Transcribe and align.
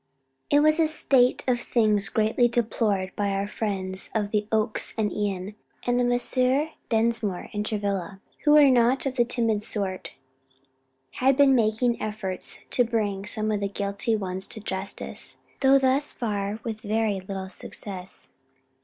It 0.49 0.61
was 0.61 0.79
a 0.79 0.87
state 0.87 1.43
of 1.47 1.59
things 1.59 2.09
greatly 2.09 2.47
deplored 2.47 3.15
by 3.15 3.29
our 3.29 3.47
friends 3.47 4.09
of 4.15 4.31
the 4.31 4.47
Oaks 4.51 4.95
and 4.97 5.11
Ion, 5.11 5.53
and 5.85 6.09
Messrs. 6.09 6.69
Dinsmore 6.89 7.49
and 7.53 7.63
Travilla, 7.63 8.19
who 8.43 8.53
were 8.53 8.71
not 8.71 9.05
of 9.05 9.15
the 9.15 9.23
timid 9.25 9.61
sort, 9.61 10.13
had 11.21 11.37
been 11.37 11.53
making 11.53 12.01
efforts 12.01 12.57
to 12.71 12.83
bring 12.83 13.27
some 13.27 13.51
of 13.51 13.59
the 13.59 13.67
guilty 13.69 14.15
ones 14.15 14.47
to 14.47 14.59
justice; 14.59 15.37
though 15.59 15.77
thus 15.77 16.13
far 16.13 16.59
with 16.63 16.81
very 16.81 17.19
little 17.19 17.47
success. 17.47 18.31